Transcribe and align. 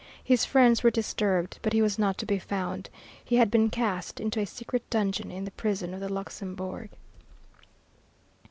His 0.23 0.45
friends 0.45 0.81
were 0.81 0.89
disturbed, 0.89 1.59
but 1.61 1.73
he 1.73 1.81
was 1.83 1.99
not 1.99 2.17
to 2.17 2.25
be 2.25 2.39
found. 2.39 2.89
He 3.23 3.35
had 3.35 3.51
been 3.51 3.69
cast 3.69 4.19
into 4.19 4.39
a 4.39 4.47
secret 4.47 4.81
dungeon 4.89 5.29
in 5.29 5.45
the 5.45 5.51
prison 5.51 5.93
of 5.93 5.99
the 5.99 6.11
Luxembourg. 6.11 6.89